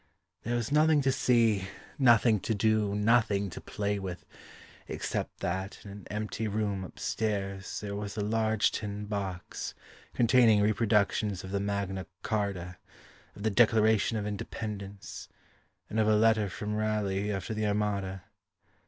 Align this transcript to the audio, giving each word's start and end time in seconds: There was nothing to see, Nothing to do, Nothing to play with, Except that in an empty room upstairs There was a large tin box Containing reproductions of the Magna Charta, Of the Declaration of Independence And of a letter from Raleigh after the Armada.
There 0.41 0.55
was 0.55 0.71
nothing 0.71 1.01
to 1.03 1.11
see, 1.11 1.67
Nothing 1.99 2.39
to 2.39 2.55
do, 2.55 2.95
Nothing 2.95 3.51
to 3.51 3.61
play 3.61 3.99
with, 3.99 4.25
Except 4.87 5.41
that 5.41 5.77
in 5.85 5.91
an 5.91 6.07
empty 6.09 6.47
room 6.47 6.83
upstairs 6.83 7.81
There 7.81 7.95
was 7.95 8.17
a 8.17 8.21
large 8.21 8.71
tin 8.71 9.05
box 9.05 9.75
Containing 10.15 10.61
reproductions 10.61 11.43
of 11.43 11.51
the 11.51 11.59
Magna 11.59 12.07
Charta, 12.27 12.77
Of 13.35 13.43
the 13.43 13.51
Declaration 13.51 14.17
of 14.17 14.25
Independence 14.25 15.29
And 15.87 15.99
of 15.99 16.07
a 16.07 16.15
letter 16.15 16.49
from 16.49 16.73
Raleigh 16.73 17.31
after 17.31 17.53
the 17.53 17.67
Armada. 17.67 18.23